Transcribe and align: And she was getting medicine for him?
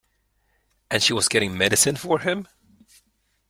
And 0.89 1.03
she 1.03 1.13
was 1.13 1.27
getting 1.27 1.55
medicine 1.55 1.95
for 1.95 2.17
him? 2.21 2.47